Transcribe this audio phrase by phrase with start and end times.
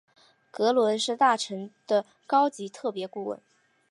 [0.49, 3.39] 格伦是大臣的高级特别顾问。